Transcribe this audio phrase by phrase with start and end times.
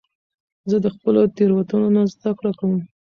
[0.69, 2.79] زه د خپلو تیروتنو نه زده کړه کوم.